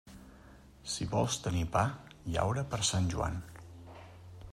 [0.93, 1.83] Si vols tenir pa,
[2.37, 3.37] llaura per Sant Joan.